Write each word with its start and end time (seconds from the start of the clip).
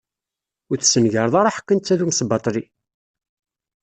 Ur 0.69 0.77
tessengareḍ 0.79 1.33
ara 1.35 1.49
aḥeqqi 1.51 1.73
netta 1.75 1.95
d 1.99 2.01
umesbaṭli! 2.03 2.63